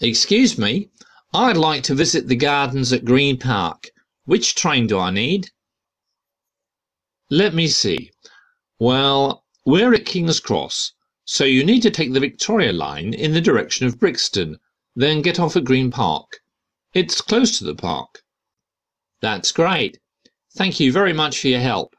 [0.00, 0.90] Excuse me,
[1.32, 3.88] I'd like to visit the gardens at Green Park.
[4.26, 5.50] Which train do I need?
[7.30, 8.10] Let me see.
[8.78, 10.92] Well, we're at King's Cross,
[11.24, 14.58] so you need to take the Victoria line in the direction of Brixton,
[14.94, 16.40] then get off at Green Park.
[16.92, 18.22] It's close to the park.
[19.22, 19.98] That's great.
[20.56, 21.95] Thank you very much for your help.